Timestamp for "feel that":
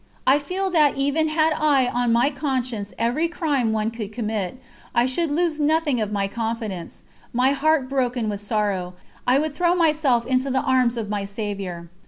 0.39-0.97